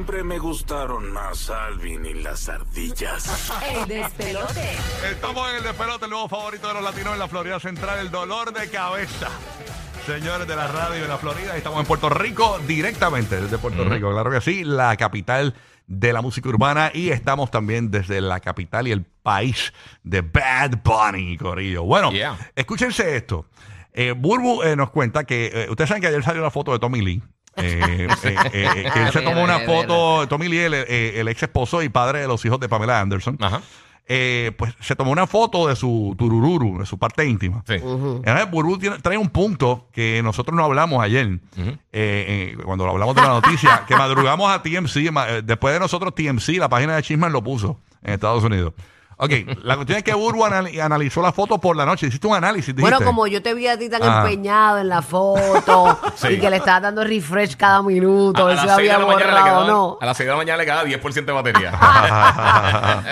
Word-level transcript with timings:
siempre 0.00 0.24
me 0.24 0.38
gustaron 0.38 1.12
más 1.12 1.50
Alvin 1.50 2.06
y 2.06 2.14
las 2.14 2.48
ardillas. 2.48 3.52
El 3.82 3.86
despelote. 3.86 4.72
Estamos 5.10 5.50
en 5.50 5.56
el 5.56 5.62
despelote, 5.62 6.06
el 6.06 6.10
nuevo 6.10 6.26
favorito 6.26 6.68
de 6.68 6.72
los 6.74 6.82
latinos 6.82 7.12
en 7.12 7.18
la 7.18 7.28
Florida 7.28 7.60
Central, 7.60 7.98
el 7.98 8.10
dolor 8.10 8.50
de 8.54 8.70
cabeza. 8.70 9.28
Señores 10.06 10.48
de 10.48 10.56
la 10.56 10.68
radio 10.68 11.02
de 11.02 11.08
la 11.08 11.18
Florida, 11.18 11.54
estamos 11.54 11.80
en 11.80 11.86
Puerto 11.86 12.08
Rico, 12.08 12.58
directamente 12.66 13.38
desde 13.42 13.58
Puerto 13.58 13.84
Rico, 13.84 14.10
claro 14.10 14.30
que 14.30 14.40
sí, 14.40 14.64
la 14.64 14.96
capital 14.96 15.54
de 15.86 16.14
la 16.14 16.22
música 16.22 16.48
urbana 16.48 16.90
y 16.94 17.10
estamos 17.10 17.50
también 17.50 17.90
desde 17.90 18.22
la 18.22 18.40
capital 18.40 18.88
y 18.88 18.92
el 18.92 19.04
país 19.04 19.74
de 20.02 20.22
Bad 20.22 20.78
Bunny, 20.82 21.36
Corillo. 21.36 21.82
Bueno, 21.82 22.10
Yeah. 22.10 22.38
escúchense 22.56 23.16
esto. 23.16 23.44
Eh, 23.92 24.12
Burbu 24.16 24.62
eh, 24.62 24.76
nos 24.76 24.90
cuenta 24.90 25.24
que, 25.24 25.50
eh, 25.52 25.66
ustedes 25.68 25.88
saben 25.88 26.00
que 26.00 26.06
ayer 26.06 26.22
salió 26.22 26.40
una 26.40 26.50
foto 26.50 26.72
de 26.72 26.78
Tommy 26.78 27.02
Lee. 27.02 27.22
Eh, 27.56 28.08
eh, 28.24 28.36
eh, 28.52 28.90
que 28.92 29.02
él 29.02 29.12
se 29.12 29.20
tomó 29.22 29.42
una 29.42 29.60
foto, 29.60 30.26
Tommy 30.28 30.48
Lee, 30.48 30.58
el, 30.60 30.74
eh, 30.74 31.20
el 31.20 31.28
ex 31.28 31.42
esposo 31.42 31.82
y 31.82 31.88
padre 31.88 32.20
de 32.20 32.28
los 32.28 32.44
hijos 32.44 32.60
de 32.60 32.68
Pamela 32.68 33.00
Anderson 33.00 33.36
Ajá. 33.40 33.60
eh, 34.08 34.52
pues 34.56 34.74
se 34.80 34.96
tomó 34.96 35.10
una 35.12 35.26
foto 35.26 35.68
de 35.68 35.76
su 35.76 36.14
turururu, 36.18 36.78
de 36.78 36.86
su 36.86 36.98
parte 36.98 37.24
íntima. 37.26 37.62
Sí. 37.66 37.74
Entonces, 37.74 38.50
Burbu 38.50 38.78
tiene- 38.78 38.98
trae 38.98 39.16
un 39.18 39.28
punto 39.30 39.88
que 39.92 40.20
nosotros 40.22 40.56
no 40.56 40.64
hablamos 40.64 41.02
ayer, 41.02 41.38
eh, 41.56 41.76
eh, 41.92 42.56
cuando 42.64 42.88
hablamos 42.88 43.14
de 43.14 43.22
la 43.22 43.28
noticia, 43.28 43.84
que 43.86 43.94
madrugamos 43.96 44.50
a 44.50 44.62
TMC, 44.62 45.10
ma- 45.12 45.26
después 45.42 45.74
de 45.74 45.80
nosotros 45.80 46.14
TMC, 46.14 46.58
la 46.58 46.68
página 46.68 46.96
de 46.96 47.02
Chisman 47.02 47.32
lo 47.32 47.42
puso 47.42 47.78
en 48.02 48.14
Estados 48.14 48.42
Unidos. 48.44 48.72
Ok, 49.22 49.30
la 49.62 49.74
cuestión 49.76 49.98
es 49.98 50.04
que 50.04 50.14
Burbu 50.14 50.44
anal- 50.46 50.80
analizó 50.80 51.20
la 51.22 51.32
foto 51.32 51.58
por 51.58 51.76
la 51.76 51.84
noche, 51.84 52.06
hiciste 52.06 52.26
un 52.26 52.34
análisis, 52.34 52.74
dijiste. 52.74 52.82
Bueno, 52.82 53.04
como 53.04 53.26
yo 53.26 53.42
te 53.42 53.52
vi 53.54 53.66
a 53.66 53.78
ti 53.78 53.88
tan 53.90 54.02
Ajá. 54.02 54.22
empeñado 54.22 54.78
en 54.78 54.88
la 54.88 55.02
foto 55.02 55.98
Sí. 56.16 56.28
y 56.28 56.40
que 56.40 56.48
le 56.50 56.56
estabas 56.56 56.82
dando 56.82 57.04
refresh 57.04 57.56
cada 57.56 57.82
minuto, 57.82 58.42
a 58.42 58.46
ver 58.46 58.58
si 58.58 58.66
lo 58.66 58.74
seis 58.76 58.88
de 58.88 58.92
había 58.94 59.06
la 59.06 59.12
mañana 59.14 59.26
le 59.34 59.40
borrado 59.40 59.56
o 59.60 59.64
quedaba- 59.64 59.66
no. 59.72 59.98
a 60.00 60.06
las 60.06 60.16
6 60.16 60.26
de 60.26 60.30
la 60.32 60.36
mañana 60.38 60.56
le 60.58 60.64
queda 60.64 60.84
10% 60.84 61.24
de 61.26 61.32
batería. 61.32 61.72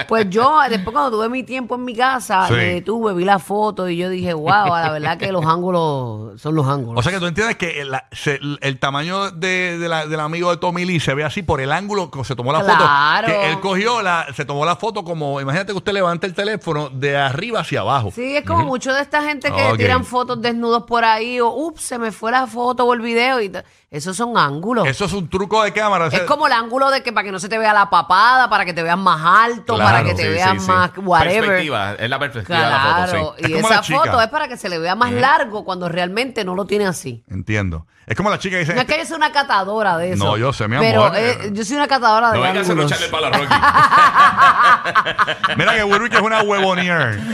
Pues 0.09 0.29
yo, 0.31 0.61
después 0.69 0.93
cuando 0.93 1.11
tuve 1.11 1.29
mi 1.29 1.43
tiempo 1.43 1.75
en 1.75 1.85
mi 1.85 1.95
casa, 1.95 2.47
Sí. 2.49 2.55
me 2.55 2.65
detuve, 2.75 3.13
vi 3.15 3.25
la 3.25 3.39
foto 3.39 3.89
y 3.89 3.97
yo 3.97 4.09
dije, 4.09 4.33
wow, 4.33 4.49
la 4.69 4.91
verdad 4.93 5.19
que 5.19 5.31
los 5.33 5.45
ángulos 5.45 6.41
son 6.41 6.55
los 6.55 6.67
ángulos. 6.67 6.99
O 6.99 7.03
sea 7.03 7.13
que 7.13 7.19
tú 7.21 7.27
entiendes 7.27 7.57
que 7.57 7.81
el, 7.81 7.93
se- 8.13 8.41
el 8.61 8.79
tamaño 8.79 9.31
de, 9.31 9.79
de 9.79 9.89
la- 9.89 10.07
del 10.07 10.21
amigo 10.21 10.51
de 10.51 10.57
Tommy 10.57 10.85
Lee 10.85 11.01
se 11.01 11.15
ve 11.15 11.25
así 11.25 11.43
por 11.43 11.61
el 11.61 11.73
ángulo 11.73 12.11
que 12.11 12.25
se 12.25 12.35
tomó 12.37 12.53
la 12.53 12.63
Claro. 12.63 13.27
foto. 13.27 13.27
Que 13.27 13.51
él 13.51 13.61
cogió 13.61 14.03
la, 14.03 14.27
se 14.35 14.45
tomó 14.45 14.65
la 14.65 14.77
foto 14.77 15.05
como, 15.05 15.41
imagínate 15.41 15.73
que 15.73 15.79
usted 15.79 15.93
levanta 15.99 16.27
el 16.27 16.35
teléfono 16.35 16.89
de 16.91 17.17
arriba 17.17 17.61
hacia 17.61 17.81
abajo. 17.81 18.11
Sí, 18.15 18.37
es 18.37 18.45
como 18.45 18.65
mucho 18.65 18.93
de 18.95 19.03
esta 19.03 19.23
gente 19.23 19.53
que 19.53 19.63
Ok. 19.73 19.77
tiran 19.77 20.05
fotos 20.05 20.41
desnudos 20.41 20.85
por 20.85 21.05
ahí 21.05 21.39
o, 21.41 21.49
ups, 21.49 21.83
se 21.83 21.99
me 21.99 22.11
fue 22.11 22.33
la 22.33 22.47
foto 22.47 22.85
o 22.85 22.95
el 22.95 23.01
video 23.01 23.41
y 23.41 23.49
t- 23.51 23.63
esos 23.91 24.17
son 24.17 24.37
ángulos. 24.37 24.87
Eso 24.87 25.05
es 25.07 25.13
un 25.13 25.29
truco 25.29 25.63
de 25.63 25.73
cámara. 25.73 26.07
o 26.07 26.11
sea, 26.11 26.21
Es 26.21 26.25
como 26.27 26.47
el 26.47 26.53
ángulo 26.53 26.91
de 26.91 27.03
que 27.03 27.13
para 27.13 27.25
que 27.25 27.33
no 27.33 27.39
se 27.39 27.49
te 27.49 27.59
vea 27.59 27.73
la 27.73 27.89
papada, 27.91 28.49
para 28.51 28.65
que 28.65 28.73
te 28.75 28.83
veas 28.83 28.99
más 28.99 29.21
alto, 29.25 29.75
Claro, 29.77 29.91
para 29.91 30.05
que 30.05 30.15
te 30.15 30.23
Sí, 30.23 30.29
veas 30.29 30.53
sí, 30.55 30.61
sí. 30.61 30.67
más 30.71 30.91
whatever. 30.97 31.41
Perspectiva, 31.45 31.95
es 31.95 32.11
la 32.11 32.19
perspectiva 32.19 32.59
de 32.59 32.65
la 32.65 32.81
Claro, 32.81 33.13
foto, 33.25 33.35
sí. 33.39 33.45
Es 33.45 33.49
y 33.51 33.53
como 33.55 33.67
esa 33.67 33.75
la 33.77 33.81
chica. 33.83 33.99
foto 34.01 34.21
es 34.23 34.29
para 34.29 34.49
que 34.49 34.57
se 34.57 34.69
le 34.69 34.79
vea 34.79 34.95
más 34.95 35.13
largo 35.13 35.65
cuando 35.65 35.89
realmente 35.89 36.45
no 36.45 36.55
lo 36.55 36.65
tiene 36.67 36.87
así. 36.87 37.25
Entiendo. 37.29 37.87
Es 38.07 38.17
como 38.17 38.31
la 38.31 38.39
chica 38.39 38.55
que 38.57 38.61
dice. 38.61 38.75
No 38.75 38.81
es 38.81 38.87
que 38.87 38.97
yo 38.99 39.05
soy 39.05 39.17
una 39.17 39.33
catadora 39.33 39.99
de 39.99 40.13
eso. 40.15 40.25
No, 40.25 40.37
yo 40.39 40.51
sé, 40.55 40.67
mi 40.67 40.79
Pero 40.79 41.05
amor. 41.05 41.19
eh, 41.19 41.51
yo 41.53 41.63
soy 41.63 41.77
una 41.77 41.87
catadora 41.89 42.31
de 42.31 42.39
No 42.39 42.43
vengas 42.43 42.67
a 42.67 42.73
ángulos. 42.73 42.91
echarle 42.91 43.05
el 43.07 43.13
palo 43.13 43.27
a 43.27 43.31
Rocky. 43.31 43.55
Mira 45.59 45.75
que 45.75 45.85
Burbu 45.89 46.09
que 46.09 46.17
es 46.17 46.23
una 46.23 46.43
huevonier. 46.43 47.19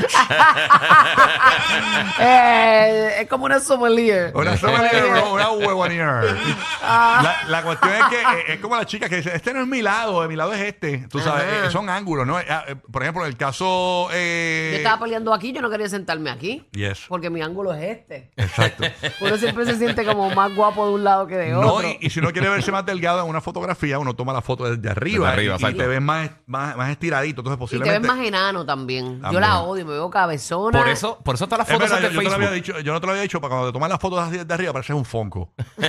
Eh, 2.20 3.16
es 3.22 3.28
como 3.28 3.44
una 3.46 3.58
sommelier. 3.60 4.32
Una 4.34 4.56
sommelier, 4.56 5.04
una, 5.10 5.24
una 5.24 5.50
huevonier. 5.50 6.36
La, 6.82 7.36
la 7.48 7.62
cuestión 7.62 7.92
es 7.92 8.04
que 8.06 8.16
eh, 8.20 8.44
es 8.54 8.60
como 8.60 8.76
la 8.76 8.84
chica 8.86 9.08
que 9.08 9.16
dice, 9.16 9.34
este 9.34 9.52
no 9.52 9.60
es 9.62 9.66
mi 9.66 9.82
lado, 9.82 10.26
mi 10.28 10.36
lado 10.36 10.52
es 10.52 10.60
este. 10.60 11.06
Tú 11.08 11.18
sabes, 11.18 11.44
Ajá. 11.44 11.66
eh, 11.66 11.70
son 11.70 11.88
ángulos, 11.88 12.26
¿no? 12.26 12.38
Eh, 12.38 12.44
eh, 12.68 12.76
por 12.90 13.02
ejemplo, 13.02 13.22
en 13.24 13.30
el 13.30 13.36
caso... 13.36 14.08
eh, 14.12 14.70
Yo 14.72 14.76
estaba 14.78 15.00
peleando 15.04 15.32
aquí, 15.34 15.52
yo 15.52 15.60
no 15.60 15.70
quería 15.70 15.88
sentarme 15.88 16.30
aquí. 16.30 16.66
Yes. 16.72 17.00
Porque 17.08 17.30
mi 17.30 17.42
ángulo 17.42 17.74
es 17.74 17.82
este. 17.82 18.30
Exacto. 18.36 18.84
Uno 19.20 19.36
siempre 19.36 19.64
se 19.66 19.76
siente 19.76 20.04
como 20.04 20.30
más 20.30 20.54
guapo 20.54 20.86
de 20.86 20.94
un 20.94 21.04
lado 21.04 21.26
que 21.26 21.36
de 21.36 21.50
No, 21.50 21.74
otro. 21.74 21.88
y, 21.88 21.98
y 22.00 22.10
si 22.10 22.20
no 22.20 22.32
quiere 22.32 22.48
verse 22.48 22.70
más 22.72 22.86
delgado 22.86 23.22
en 23.22 23.28
una 23.28 23.40
fotografía, 23.40 23.98
uno 23.98 24.14
toma 24.14 24.32
la 24.32 24.42
foto 24.42 24.64
desde 24.70 24.88
arriba, 24.90 25.30
Desde 25.30 25.40
arriba, 25.40 25.54
y- 25.54 25.56
y, 25.56 25.60
exacto. 25.64 25.78
te 25.82 25.86
ves 25.88 26.00
más, 26.00 26.30
más, 26.46 26.76
más 26.76 26.90
estiradito. 26.90 27.40
Entonces, 27.40 27.56
Y 27.72 27.78
te 27.82 27.84
ves 27.90 27.98
posiblemente... 27.98 28.08
más 28.08 28.18
enano 28.26 28.43
también. 28.66 29.16
Yo 29.16 29.22
También. 29.22 29.40
la 29.42 29.60
odio, 29.60 29.84
me 29.86 29.92
veo 29.92 30.10
cabezona. 30.10 30.78
Por 30.78 30.88
eso, 30.88 31.18
por 31.24 31.34
eso 31.36 31.44
están 31.44 31.58
las 31.58 31.68
Es 31.68 31.74
fotos 31.74 31.90
verdad, 31.90 32.08
de 32.10 32.14
yo, 32.14 32.20
yo 32.22 32.22
te 32.22 32.28
lo 32.28 32.34
había 32.34 32.48
Facebook. 32.48 32.66
dicho, 32.76 32.80
yo 32.84 32.92
no 32.92 33.00
te 33.00 33.06
lo 33.06 33.12
había 33.12 33.22
dicho, 33.22 33.40
para 33.40 33.50
cuando 33.50 33.66
te 33.68 33.72
tomas 33.72 33.88
las 33.90 34.00
fotos 34.00 34.18
así 34.20 34.36
desde 34.38 34.52
arriba 34.54 34.72
pareces 34.72 34.94
un 34.96 35.04
fonco. 35.04 35.52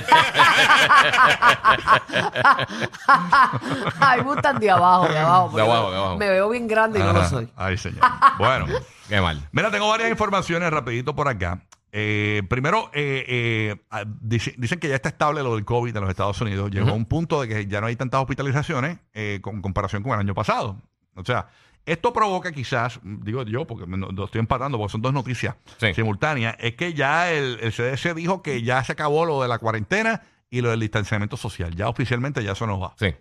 Ay, 4.00 4.18
me 4.18 4.24
gustan 4.34 4.58
de 4.58 4.70
abajo, 4.70 5.08
de 5.08 5.18
abajo. 5.18 5.50
porque 5.50 5.62
abajo, 5.62 5.90
de 5.90 5.96
abajo. 5.96 6.16
Me 6.16 6.28
veo 6.28 6.48
bien 6.50 6.66
grande 6.68 6.98
y 6.98 7.02
no 7.02 7.12
lo 7.12 7.24
soy. 7.28 7.48
Ay, 7.56 7.76
señor. 7.76 8.00
Bueno. 8.38 8.66
Qué 9.08 9.20
mal. 9.20 9.40
Mira, 9.52 9.70
tengo 9.70 9.88
varias 9.88 10.10
informaciones 10.10 10.68
rapidito 10.70 11.14
por 11.14 11.28
acá. 11.28 11.60
Eh, 11.92 12.42
primero, 12.50 12.90
eh, 12.92 13.24
eh, 13.28 13.76
ah, 13.90 14.02
dice- 14.04 14.54
dicen 14.58 14.80
que 14.80 14.88
ya 14.88 14.96
está 14.96 15.08
estable 15.08 15.42
lo 15.42 15.54
del 15.54 15.64
COVID 15.64 15.94
en 15.94 16.00
los 16.02 16.10
Estados 16.10 16.40
Unidos. 16.40 16.70
Llegó 16.72 16.90
a 16.90 16.94
un 16.94 17.06
punto 17.06 17.40
de 17.40 17.48
que 17.48 17.66
ya 17.66 17.80
no 17.80 17.86
hay 17.86 17.94
tantas 17.96 18.20
hospitalizaciones 18.20 18.98
eh, 19.14 19.38
con 19.42 19.62
comparación 19.62 20.02
con 20.02 20.12
el 20.12 20.18
año 20.20 20.34
pasado. 20.34 20.76
O 21.16 21.24
sea, 21.24 21.48
esto 21.84 22.12
provoca 22.12 22.52
quizás, 22.52 22.98
digo 23.02 23.42
yo, 23.44 23.64
porque 23.66 23.86
me- 23.86 23.96
no, 23.96 24.08
no 24.08 24.24
estoy 24.24 24.38
empatando, 24.40 24.76
porque 24.78 24.92
son 24.92 25.02
dos 25.02 25.12
noticias 25.12 25.54
Sí. 25.78 25.94
simultáneas, 25.94 26.56
es 26.58 26.74
que 26.76 26.94
ya 26.94 27.30
el, 27.32 27.58
el 27.60 27.72
CDC 27.72 28.14
dijo 28.14 28.42
que 28.42 28.62
ya 28.62 28.82
se 28.84 28.92
acabó 28.92 29.24
lo 29.24 29.40
de 29.42 29.48
la 29.48 29.58
cuarentena 29.58 30.22
y 30.50 30.60
lo 30.60 30.70
del 30.70 30.80
distanciamiento 30.80 31.36
social. 31.36 31.74
Ya 31.74 31.88
oficialmente 31.88 32.42
ya 32.44 32.52
eso 32.52 32.66
no 32.66 32.78
va. 32.80 32.94
Sí. 32.98 33.14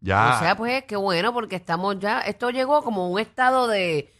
Ya, 0.00 0.34
O 0.36 0.38
sea, 0.40 0.56
pues 0.56 0.84
qué 0.84 0.96
bueno, 0.96 1.32
porque 1.32 1.56
estamos 1.56 1.98
ya. 2.00 2.20
Esto 2.22 2.50
llegó 2.50 2.82
como 2.82 3.08
un 3.08 3.20
estado 3.20 3.68
de. 3.68 4.12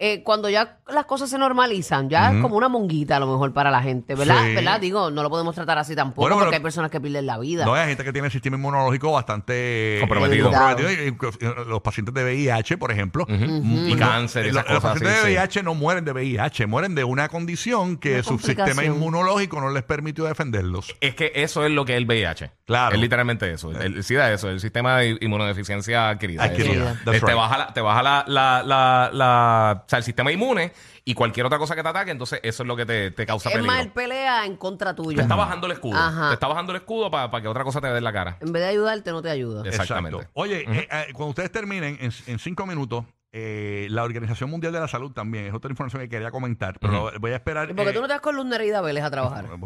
Eh, 0.00 0.22
cuando 0.22 0.48
ya 0.48 0.78
las 0.86 1.06
cosas 1.06 1.28
se 1.28 1.38
normalizan, 1.38 2.08
ya 2.08 2.32
es 2.32 2.40
como 2.40 2.56
una 2.56 2.68
monguita 2.68 3.16
a 3.16 3.20
lo 3.20 3.26
mejor 3.26 3.52
para 3.52 3.70
la 3.70 3.82
gente, 3.82 4.14
¿verdad? 4.14 4.44
Sí. 4.46 4.54
¿verdad? 4.54 4.80
Digo, 4.80 5.10
no 5.10 5.22
lo 5.24 5.30
podemos 5.30 5.54
tratar 5.54 5.76
así 5.78 5.96
tampoco, 5.96 6.20
Bueno, 6.22 6.36
porque 6.36 6.50
pero- 6.50 6.56
hay 6.58 6.62
personas 6.62 6.90
que 6.90 7.00
pierden 7.00 7.26
la 7.26 7.36
vida. 7.38 7.64
No, 7.64 7.74
hay 7.74 7.88
gente 7.88 8.04
que 8.04 8.12
tiene 8.12 8.26
el 8.26 8.32
sistema 8.32 8.56
inmunológico 8.56 9.10
bastante 9.12 9.96
eh, 9.96 10.00
Comprometido. 10.00 10.50
comprometido. 10.50 10.90
Y, 10.92 11.08
y, 11.08 11.68
los 11.68 11.80
pacientes 11.82 12.14
de 12.14 12.22
VIH, 12.24 12.78
por 12.78 12.92
ejemplo. 12.92 13.26
Y 13.28 13.94
cáncer 13.96 14.46
y 14.46 14.52
Los, 14.52 14.62
esas 14.62 14.72
los 14.72 14.82
cosas 14.82 14.92
pacientes 14.94 15.18
así, 15.18 15.28
de 15.28 15.34
sí. 15.34 15.38
VIH 15.38 15.62
no 15.64 15.74
mueren 15.74 16.04
de 16.04 16.12
VIH, 16.12 16.66
mueren 16.66 16.94
de 16.94 17.04
una 17.04 17.28
condición 17.28 17.96
que 17.96 18.14
Una 18.14 18.22
su 18.22 18.38
sistema 18.38 18.66
complicación. 18.66 18.94
inmunológico 18.96 19.60
no 19.60 19.70
les 19.70 19.82
permitió 19.82 20.24
defenderlos. 20.24 20.94
Es 21.00 21.14
que 21.16 21.32
eso 21.34 21.64
es 21.64 21.72
lo 21.72 21.84
que 21.84 21.94
es 21.94 21.98
el 21.98 22.06
VIH. 22.06 22.50
Claro. 22.66 22.94
Es 22.94 23.00
literalmente 23.00 23.50
eso. 23.50 23.72
El, 23.72 23.96
el 23.96 24.04
SIDA 24.04 24.28
es 24.30 24.36
eso, 24.40 24.48
el 24.50 24.60
sistema 24.60 24.98
de 24.98 25.18
inmunodeficiencia 25.20 26.10
adquirida. 26.10 26.44
Adquirida. 26.44 26.92
Eso. 26.92 27.00
That's 27.04 27.16
Eh, 27.16 27.20
Te 27.20 27.26
right. 27.26 27.36
baja, 27.36 27.58
la, 27.58 27.72
te 27.74 27.80
baja 27.80 28.02
la, 28.02 28.24
la, 28.28 28.62
la, 28.62 29.10
la- 29.12 29.84
o 29.88 29.90
sea, 29.90 30.00
el 30.00 30.04
sistema 30.04 30.30
inmune 30.30 30.70
y 31.02 31.14
cualquier 31.14 31.46
otra 31.46 31.56
cosa 31.56 31.74
que 31.74 31.82
te 31.82 31.88
ataque, 31.88 32.10
entonces 32.10 32.40
eso 32.42 32.62
es 32.62 32.66
lo 32.66 32.76
que 32.76 32.84
te, 32.84 33.10
te 33.10 33.24
causa 33.24 33.48
es 33.48 33.54
peligro. 33.54 33.72
más, 33.72 33.86
él 33.86 33.90
pelea 33.90 34.44
en 34.44 34.58
contra 34.58 34.94
tuya. 34.94 35.16
Te 35.16 35.22
está 35.22 35.34
bajando 35.34 35.66
el 35.66 35.72
escudo. 35.72 35.96
Ajá. 35.98 36.28
Te 36.28 36.34
está 36.34 36.46
bajando 36.46 36.72
el 36.72 36.76
escudo 36.76 37.10
para 37.10 37.40
que 37.40 37.48
otra 37.48 37.64
cosa 37.64 37.80
te 37.80 37.86
dé 37.86 37.96
en 37.96 38.04
la 38.04 38.12
cara. 38.12 38.36
En 38.40 38.52
vez 38.52 38.62
de 38.64 38.68
ayudarte, 38.68 39.10
no 39.12 39.22
te 39.22 39.30
ayuda. 39.30 39.62
Exactamente. 39.66 40.18
Exacto. 40.18 40.32
Oye, 40.38 40.66
eh, 40.70 40.88
eh, 40.92 41.06
cuando 41.14 41.30
ustedes 41.30 41.50
terminen, 41.50 41.96
en, 42.02 42.12
en 42.26 42.38
cinco 42.38 42.66
minutos, 42.66 43.06
eh, 43.32 43.86
la 43.90 44.04
Organización 44.04 44.48
Mundial 44.48 44.72
de 44.72 44.80
la 44.80 44.88
Salud 44.88 45.12
también, 45.12 45.46
es 45.46 45.54
otra 45.54 45.70
información 45.70 46.00
que 46.02 46.08
quería 46.08 46.30
comentar, 46.30 46.78
pero 46.80 47.12
voy 47.20 47.32
a 47.32 47.36
esperar. 47.36 47.70
¿Y 47.70 47.74
por 47.74 47.84
qué 47.84 47.90
eh, 47.90 47.94
tú 47.94 48.00
no 48.00 48.06
te 48.08 48.14
vas 48.14 48.22
con 48.22 48.34
Luz 48.36 48.46
Nereida 48.46 48.80
Vélez 48.80 49.04
a 49.04 49.10
trabajar? 49.10 49.44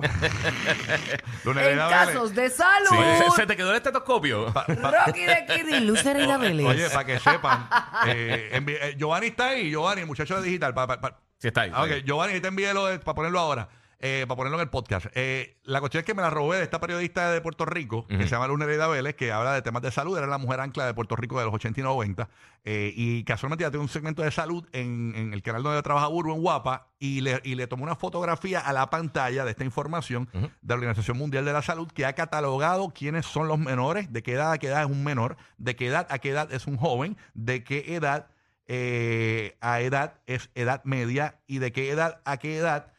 En 1.45 1.55
Vélez. 1.55 1.77
casos 1.89 2.35
de 2.35 2.51
salud. 2.51 2.89
Sí. 2.91 3.25
¿Se, 3.31 3.31
se 3.43 3.47
te 3.47 3.57
quedó 3.57 3.71
el 3.71 3.77
estetoscopio? 3.77 4.47
Rocky 4.53 5.25
de 5.25 5.45
Kid 5.47 5.69
y 5.69 5.81
Luz 5.81 6.05
Nereida 6.05 6.39
Vélez. 6.39 6.67
Oye, 6.67 6.91
para 6.91 7.05
que 7.05 7.19
sepan, 7.19 7.69
eh, 8.07 8.51
envi- 8.55 8.79
eh, 8.81 8.95
Giovanni 8.99 9.29
está 9.29 9.49
ahí, 9.49 9.71
Giovanni, 9.71 10.03
el 10.03 10.07
muchacho 10.07 10.37
de 10.41 10.47
digital. 10.47 10.75
pa- 10.75 10.87
pa- 10.87 11.01
pa- 11.01 11.19
Sí, 11.39 11.49
está 11.49 11.63
ahí. 11.63 11.71
Ah, 11.75 11.83
está 11.83 11.87
ok, 11.87 11.91
ahí. 11.93 12.03
Giovanni, 12.05 12.41
te 12.41 12.49
envié 12.49 12.73
lo 12.73 12.87
de- 12.87 12.99
para 13.01 13.15
ponerlo 13.17 13.41
ahora, 13.41 13.69
eh, 14.05 14.25
para 14.27 14.37
ponerlo 14.37 14.59
en 14.59 14.63
el 14.65 14.69
podcast. 14.69 15.07
Eh, 15.15 15.59
la 15.63 15.79
cuestión 15.79 16.01
es 16.01 16.05
que 16.05 16.13
me 16.13 16.23
la 16.23 16.29
robé 16.29 16.59
de 16.59 16.65
esta 16.65 16.81
periodista 16.81 17.31
de 17.31 17.41
Puerto 17.41 17.65
Rico, 17.65 18.05
que 18.09 18.25
se 18.25 18.29
llama 18.29 18.49
Luna 18.49 18.65
Herida 18.65 18.89
Vélez, 18.89 19.15
que 19.15 19.31
habla 19.31 19.55
de 19.55 19.63
temas 19.63 19.81
de 19.81 19.93
salud. 19.93 20.19
Era 20.19 20.27
la 20.27 20.39
mujer 20.39 20.59
ancla 20.59 20.85
de 20.87 20.93
Puerto 20.93 21.15
Rico 21.15 21.39
de 21.39 21.45
los 21.45 21.55
80 21.55 21.79
y 21.81 21.83
90. 21.85 22.29
eh, 22.65 22.93
y 22.97 23.23
casualmente 23.25 23.63
ya 23.63 23.71
tiene 23.71 23.83
un 23.83 23.89
segmento 23.89 24.23
de 24.23 24.31
salud 24.33 24.69
en, 24.73 25.15
en 25.17 25.33
el 25.33 25.41
canal 25.43 25.63
donde 25.63 25.81
trabaja 25.83 26.09
Burbu 26.09 26.35
en 26.35 26.41
Guapa. 26.43 26.89
Y 26.99 27.21
le, 27.21 27.41
y 27.45 27.55
le 27.55 27.67
tomó 27.69 27.85
una 27.85 27.97
fotografía 27.97 28.61
a 28.61 28.73
la 28.73 28.91
pantalla 28.91 29.45
de 29.45 29.53
esta 29.53 29.65
información 29.65 30.29
de 30.33 30.49
la 30.69 30.75
Organización 30.75 31.17
Mundial 31.17 31.45
de 31.45 31.53
la 31.53 31.63
Salud, 31.63 31.89
que 31.91 32.05
ha 32.05 32.13
catalogado 32.13 32.91
quiénes 32.91 33.25
son 33.27 33.49
los 33.49 33.59
menores, 33.59 34.13
de 34.13 34.23
qué 34.23 34.33
edad 34.35 34.53
a 34.53 34.59
qué 34.59 34.67
edad 34.69 34.83
es 34.83 34.91
un 34.91 35.03
menor, 35.03 35.37
de 35.59 35.75
qué 35.77 35.87
edad 35.87 36.07
a 36.11 36.19
qué 36.19 36.31
edad 36.31 36.53
es 36.53 36.67
un 36.67 36.77
joven, 36.77 37.17
de 37.35 37.65
qué 37.65 37.95
edad 37.97 38.29
eh, 38.69 39.57
a 39.61 39.81
edad 39.81 40.15
es 40.27 40.51
edad 40.55 40.83
media 40.85 41.41
y 41.47 41.59
de 41.59 41.73
qué 41.73 41.91
edad 41.91 42.21
a 42.25 42.37
qué 42.37 42.57
edad 42.57 42.92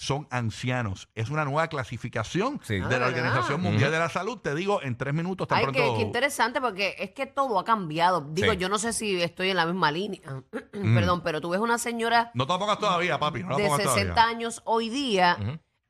son 0.00 0.26
ancianos. 0.30 1.08
Es 1.14 1.28
una 1.28 1.44
nueva 1.44 1.68
clasificación 1.68 2.58
Sí. 2.62 2.76
de 2.76 2.80
Ah, 2.80 2.82
la 2.84 2.88
¿verdad? 2.88 3.08
Organización 3.10 3.60
Mundial 3.60 3.90
de 3.92 3.98
la 3.98 4.08
Salud. 4.08 4.38
Te 4.38 4.54
digo, 4.54 4.80
en 4.82 4.96
tres 4.96 5.12
minutos 5.12 5.46
tan 5.46 5.58
Ay, 5.58 5.64
pronto. 5.64 5.80
qué, 5.92 5.96
qué 5.98 6.02
interesante, 6.02 6.58
porque 6.60 6.96
es 6.98 7.10
que 7.10 7.26
todo 7.26 7.58
ha 7.58 7.64
cambiado. 7.64 8.22
Digo, 8.32 8.52
Sí. 8.52 8.58
yo 8.58 8.70
no 8.70 8.78
sé 8.78 8.94
si 8.94 9.20
estoy 9.22 9.50
en 9.50 9.56
la 9.56 9.66
misma 9.66 9.92
línea. 9.92 10.22
Perdón, 10.72 11.20
pero 11.22 11.40
tú 11.42 11.50
ves 11.50 11.60
una 11.60 11.76
señora 11.76 12.30
No 12.34 12.46
te 12.46 12.52
la 12.54 12.58
pongas 12.58 12.78
todavía, 12.78 13.18
papi. 13.18 13.42
No 13.42 13.50
la 13.50 13.56
de 13.58 13.64
pongas 13.64 13.82
60 13.82 14.14
todavía. 14.14 14.36
años 14.36 14.62
hoy 14.64 14.88
día 14.88 15.36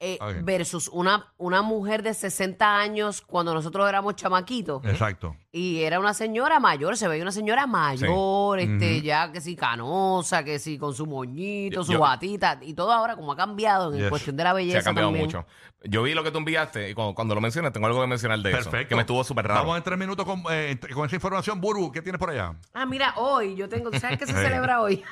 eh, 0.01 0.19
Ok. 0.21 0.45
versus 0.45 0.89
una, 0.89 1.33
una 1.37 1.63
mujer 1.63 2.03
de 2.03 2.15
60 2.15 2.79
años 2.79 3.21
cuando 3.21 3.53
nosotros 3.55 3.89
éramos 3.89 4.17
chamaquitos. 4.17 4.83
Exacto. 4.87 5.37
Y 5.53 5.83
era 5.83 5.99
una 5.99 6.15
señora 6.15 6.61
mayor, 6.61 6.97
se 6.97 7.09
veía 7.09 7.23
una 7.23 7.33
señora 7.33 7.67
mayor, 7.67 8.61
este, 8.61 9.03
ya 9.03 9.33
que 9.33 9.41
sí 9.41 9.57
canosa, 9.57 10.45
que 10.45 10.61
sí 10.61 10.79
con 10.79 10.95
su 10.95 11.07
moñito, 11.07 11.81
Yo- 11.81 11.85
su 11.85 11.93
yo- 11.95 11.99
batita, 12.01 12.59
y 12.63 12.73
todo 12.75 12.93
ahora 12.93 13.17
como 13.17 13.33
ha 13.33 13.37
cambiado 13.37 13.93
en 13.93 13.99
Yes. 13.99 14.11
cuestión 14.11 14.37
de 14.37 14.45
la 14.45 14.51
Se 14.51 14.57
belleza 14.57 14.79
ha 14.79 14.83
cambiado 14.85 15.09
también. 15.09 15.27
mucho. 15.27 15.45
Yo 15.83 16.03
vi 16.03 16.13
lo 16.13 16.23
que 16.23 16.31
tú 16.31 16.37
enviaste 16.37 16.91
y 16.91 16.95
cuando, 16.95 17.15
cuando 17.15 17.35
lo 17.35 17.41
mencionas 17.41 17.73
tengo 17.73 17.87
algo 17.87 18.03
que 18.03 18.07
mencionar 18.07 18.39
de 18.41 18.51
eso. 18.51 18.65
Perfecto. 18.71 18.89
Que 18.91 18.95
me 18.97 19.01
estuvo 19.01 19.25
súper 19.25 19.49
raro. 19.49 19.61
Vamos 19.61 19.79
en 19.79 19.83
tres 19.83 19.99
minutos 19.99 20.27
con, 20.27 20.43
eh, 20.51 20.79
con 20.93 21.07
esa 21.07 21.17
información. 21.17 21.59
Buru, 21.59 21.91
¿qué 21.91 22.03
tienes 22.03 22.19
por 22.19 22.29
allá? 22.29 22.55
Ah, 22.75 22.85
mira, 22.85 23.15
hoy 23.17 23.57
yo 23.57 23.67
tengo, 23.67 23.91
¿sabes 23.99 24.19
qué 24.19 24.27
se 24.27 24.33
celebra 24.69 24.83
hoy? 24.83 25.03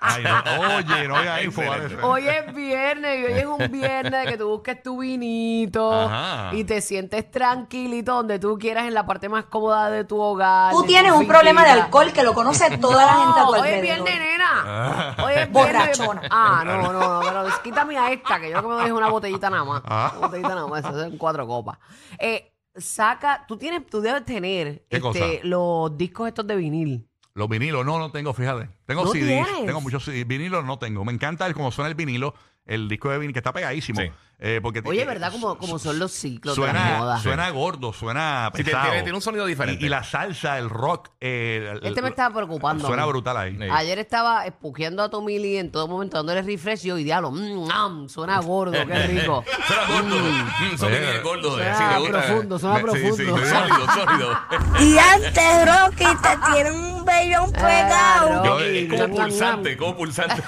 Ay, 0.00 0.22
no. 0.22 0.76
Oye, 0.76 1.08
no 1.08 1.16
había 1.16 1.42
info. 1.42 1.62
Hoy 2.02 2.28
es 2.28 2.54
viernes 2.54 3.18
y 3.20 3.24
hoy 3.32 3.32
es 3.40 3.46
un 3.46 3.72
viernes 3.72 4.28
que 4.28 4.38
tú 4.38 4.48
busques 4.48 4.80
tu 4.80 5.00
vinito 5.00 5.92
Ajá. 5.92 6.54
y 6.54 6.62
te 6.62 6.80
sientes 6.80 7.28
tranquilito 7.28 8.14
donde 8.14 8.38
tú 8.38 8.56
quieras 8.60 8.86
en 8.86 8.94
la 8.94 9.04
parte 9.04 9.28
más 9.28 9.46
cómoda 9.46 9.81
de 9.90 10.04
tu 10.04 10.20
hogar. 10.20 10.72
Tú 10.72 10.84
tienes 10.84 11.12
un 11.12 11.26
problema 11.26 11.64
de 11.64 11.70
alcohol 11.70 12.12
que 12.12 12.22
lo 12.22 12.34
conoce 12.34 12.78
toda 12.78 13.04
la 13.06 13.12
gente 13.14 13.40
a 13.40 13.44
tu 13.44 13.52
hoy 13.52 13.58
es 13.58 13.74
alrededor. 13.74 14.04
viernes, 14.04 14.18
nena. 14.20 15.16
Hoy 15.24 15.32
es 15.34 15.36
viernes. 15.52 15.52
Borrachona. 15.52 16.22
Ah, 16.30 16.62
no, 16.64 16.82
no, 16.82 16.92
no, 16.92 17.20
pero 17.20 17.44
quítame 17.62 17.98
a 17.98 18.12
esta, 18.12 18.40
que 18.40 18.50
yo 18.50 18.56
lo 18.56 18.62
que 18.62 18.68
me 18.68 18.74
doy 18.74 18.86
es 18.86 18.92
una 18.92 19.08
botellita 19.08 19.50
nada 19.50 19.64
más. 19.64 19.82
Ah. 19.84 20.12
Una 20.16 20.26
botellita 20.26 20.54
nada 20.54 20.66
más, 20.66 20.84
eso 20.84 20.92
son 21.00 21.18
cuatro 21.18 21.46
copas. 21.46 21.78
Eh, 22.18 22.52
saca, 22.76 23.44
tú 23.46 23.56
tienes, 23.56 23.86
tú 23.86 24.00
debes 24.00 24.24
tener 24.24 24.84
¿Qué 24.88 24.96
este, 24.96 25.40
los 25.44 25.96
discos 25.96 26.28
estos 26.28 26.46
de 26.46 26.56
vinil. 26.56 27.08
Los 27.34 27.48
vinilos, 27.48 27.84
no, 27.86 27.98
no 27.98 28.10
tengo, 28.10 28.34
fíjate. 28.34 28.68
Tengo 28.84 29.04
¿No 29.04 29.10
CDs, 29.10 29.26
tienes? 29.26 29.66
tengo 29.66 29.80
muchos 29.80 30.04
CDs. 30.04 30.26
Vinilos 30.26 30.64
no 30.66 30.78
tengo. 30.78 31.02
Me 31.04 31.12
encanta 31.12 31.46
el, 31.46 31.54
como 31.54 31.70
suena 31.70 31.88
el 31.88 31.94
vinilo, 31.94 32.34
el 32.66 32.88
disco 32.88 33.10
de 33.10 33.18
vinilo, 33.18 33.32
que 33.34 33.40
está 33.40 33.52
pegadísimo. 33.52 34.00
Sí. 34.00 34.10
Eh, 34.44 34.58
porque 34.60 34.82
Oye, 34.84 35.02
eh, 35.02 35.06
¿verdad? 35.06 35.30
Como, 35.30 35.56
como 35.56 35.78
son 35.78 36.00
los 36.00 36.10
ciclos 36.10 36.56
de 36.56 36.62
la 36.62 36.72
suena, 36.72 36.98
moda. 36.98 37.18
suena 37.20 37.50
gordo, 37.50 37.92
suena 37.92 38.46
Sí, 38.50 38.56
tiene, 38.64 38.70
pesado. 38.72 38.84
tiene- 38.90 39.02
tiene 39.04 39.16
un 39.16 39.22
sonido 39.22 39.46
diferente. 39.46 39.80
Y, 39.84 39.86
y 39.86 39.88
la 39.88 40.02
salsa, 40.02 40.58
el 40.58 40.68
rock. 40.68 41.10
eh, 41.20 41.74
el- 41.80 41.86
Este 41.86 42.02
me 42.02 42.08
estaba 42.08 42.34
preocupando. 42.34 42.84
Suena 42.84 43.04
a 43.04 43.06
mí. 43.06 43.12
brutal 43.12 43.36
ahí. 43.36 43.56
Sí. 43.56 43.68
Ayer 43.70 44.00
estaba 44.00 44.44
espuqueando 44.44 45.04
a 45.04 45.10
Tomili 45.10 45.58
en 45.58 45.70
todo 45.70 45.86
momento 45.86 46.16
dándole 46.16 46.42
refresh 46.42 46.86
y 46.86 46.90
hoy 46.90 47.04
diablo, 47.04 47.30
mm, 47.30 47.70
am, 47.70 48.08
suena 48.08 48.40
gordo, 48.40 48.72
qué 48.72 48.94
rico. 49.06 49.44
Suena 49.64 49.86
gordo. 49.86 50.16
Mm, 50.18 50.76
son 50.78 50.92
Eh, 50.92 50.98
bien 50.98 51.22
gordos. 51.22 51.54
suena 51.54 51.76
sí, 51.78 51.84
gusta. 52.00 52.22
profundo, 52.26 52.58
suena 52.58 52.74
Sí, 52.74 52.82
sí, 52.82 53.22
profundo. 53.22 53.46
sólido, 53.46 53.86
sólido. 53.94 54.38
Y 54.80 54.98
antes, 54.98 55.68
Rocky, 55.68 56.04
te 56.20 56.52
tiene 56.52 56.72
un 56.72 57.04
vellón 57.04 57.52
pegado. 57.52 58.44
Yo- 58.44 58.58
Rocky, 58.58 58.88
como 58.88 59.08
pulsante, 59.14 59.76
como 59.76 59.96
pulsante. 59.96 60.42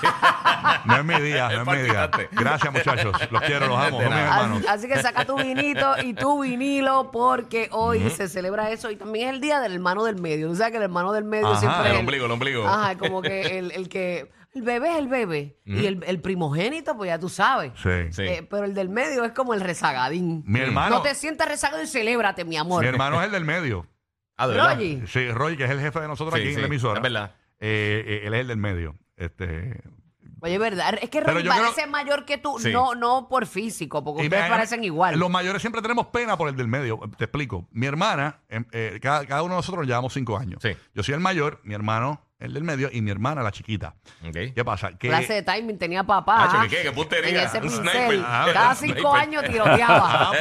No 0.85 0.97
es 0.97 1.05
mi 1.05 1.15
día, 1.21 1.49
no 1.49 1.63
es 1.73 1.79
mi 1.79 1.83
día. 1.85 2.11
Gracias, 2.33 2.73
muchachos. 2.73 3.13
Los 3.31 3.43
quiero, 3.43 3.67
los 3.69 3.79
amo. 3.79 4.01
Son 4.01 4.11
mis 4.11 4.19
hermanos. 4.19 4.59
Así, 4.59 4.67
así 4.69 4.89
que 4.89 5.03
saca 5.03 5.25
tu 5.25 5.37
vinito 5.37 5.95
y 6.03 6.15
tu 6.15 6.43
vinilo 6.43 7.11
porque 7.11 7.69
hoy 7.73 8.11
se 8.11 8.29
celebra 8.29 8.71
eso 8.71 8.91
y 8.91 8.97
también 8.97 9.29
es 9.29 9.35
el 9.35 9.41
día 9.41 9.61
del 9.61 9.73
hermano 9.73 10.05
del 10.05 10.21
medio. 10.21 10.49
Tú 10.49 10.57
sabes 10.57 10.73
que 10.73 10.77
el 10.79 10.85
hermano 10.85 11.13
del 11.13 11.25
medio 11.25 11.49
Ajá, 11.49 11.61
siempre 11.61 11.91
El 11.91 11.97
ombligo, 11.99 12.27
el 12.27 12.31
ombligo. 12.33 12.67
Ajá, 12.69 12.97
como 12.99 13.23
que 13.23 13.59
el, 13.59 13.71
el 13.73 13.89
que 13.89 14.31
el 14.55 14.63
bebé 14.63 14.91
es 14.93 14.99
el 14.99 15.09
bebé 15.09 15.59
y 15.65 15.87
el, 15.87 16.05
el 16.07 16.21
primogénito 16.21 16.97
pues 16.97 17.09
ya 17.09 17.19
tú 17.19 17.29
sabes. 17.29 17.73
Sí. 17.83 18.13
Sí. 18.13 18.23
Eh, 18.23 18.47
pero 18.49 18.65
el 18.65 18.75
del 18.75 18.89
medio 18.89 19.25
es 19.25 19.33
como 19.33 19.55
el 19.55 19.61
rezagadín. 19.61 20.43
Mi 20.47 20.61
hermano, 20.61 20.97
No 20.97 21.03
te 21.03 21.15
sientas 21.15 21.49
rezagado 21.49 21.83
y 21.83 21.87
celébrate, 21.87 22.45
mi 22.45 22.57
amor. 22.57 22.83
mi 22.83 22.89
hermano 22.89 23.21
es 23.21 23.27
el 23.27 23.33
del 23.33 23.45
medio. 23.45 23.87
Ah. 24.37 24.47
Rogi. 24.47 25.03
Sí, 25.07 25.31
Roy, 25.31 25.57
que 25.57 25.65
es 25.65 25.71
el 25.71 25.81
jefe 25.81 26.01
de 26.01 26.09
nosotros 26.09 26.35
Sí, 26.35 26.41
aquí 26.41 26.49
sí, 26.51 26.55
en 26.57 26.61
la 26.63 26.67
emisora. 26.67 26.99
es 26.99 27.03
verdad. 27.03 27.35
Eh, 27.61 28.05
eh, 28.07 28.27
él 28.27 28.35
es 28.35 28.41
el 28.41 28.49
del 28.49 28.57
medio. 28.59 28.97
Este, 29.17 29.81
Oye, 30.45 30.59
verdad, 30.59 30.99
es 31.01 31.09
que 31.09 31.23
Pero 31.23 31.41
yo 31.41 31.51
creo- 31.51 31.63
parece 31.63 31.87
mayor 31.87 32.27
que 32.27 32.37
tú, 32.37 32.59
Sí. 32.59 32.71
no, 32.71 32.95
no 32.95 33.29
por 33.31 33.47
físico, 33.47 34.05
porque 34.05 34.23
Y 34.23 34.27
ustedes 34.27 34.45
me- 34.45 34.51
parecen 34.51 34.85
igual. 34.85 35.19
Los 35.19 35.31
mayores 35.31 35.63
siempre 35.63 35.81
tenemos 35.81 36.09
pena 36.09 36.37
por 36.37 36.51
el 36.51 36.55
del 36.57 36.69
medio. 36.69 37.01
Te 37.17 37.25
explico. 37.25 37.67
Mi 37.73 37.87
hermana, 37.87 38.41
em, 38.51 38.67
eh, 38.73 38.99
cada, 39.01 39.25
cada 39.25 39.43
uno 39.43 39.55
de 39.55 39.59
nosotros 39.59 39.81
nos 39.81 39.89
llevamos 39.89 40.13
cinco 40.13 40.37
años. 40.37 40.61
Sí. 40.63 40.77
Yo 40.95 41.03
soy 41.03 41.15
el 41.15 41.21
mayor, 41.21 41.61
mi 41.65 41.73
hermano, 41.75 42.21
el 42.41 42.53
del 42.53 42.65
medio, 42.65 42.91
y 42.93 43.01
mi 43.01 43.11
hermana, 43.11 43.43
la 43.43 43.53
chiquita. 43.53 43.95
¿Qué 44.33 44.65
pasa? 44.65 44.99
Que 44.99 45.09
Clase 45.09 45.33
de 45.35 45.43
timing 45.43 45.79
tenía 45.79 46.03
papá. 46.05 46.47
Nacho, 46.47 46.61
¿qué 46.63 46.77
qué? 46.77 46.83
¿Qué 46.83 46.93
puntería? 46.93 47.31
En 47.43 47.47
ese 47.49 47.61
pincel. 47.61 47.81
sniper. 47.83 48.21
Ah, 48.27 48.47
Cada 48.53 48.75
cinco 48.75 48.99
sniper. 49.13 49.21
años 49.21 49.45
tiroteaba. 49.45 50.33